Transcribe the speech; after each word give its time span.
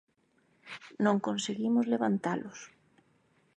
Non 1.05 1.23
conseguimos 1.27 1.85
levantalos. 1.93 2.57